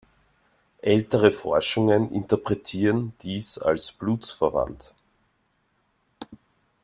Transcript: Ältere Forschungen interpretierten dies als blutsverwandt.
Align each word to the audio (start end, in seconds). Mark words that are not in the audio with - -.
Ältere 0.81 1.31
Forschungen 1.31 2.09
interpretierten 2.11 3.13
dies 3.21 3.59
als 3.59 3.91
blutsverwandt. 3.91 4.95